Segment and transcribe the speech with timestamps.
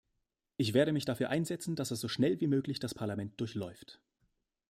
[0.57, 4.01] Ich werde mich dafür einsetzen, dass er so schnell wie möglich das Parlament durchläuft.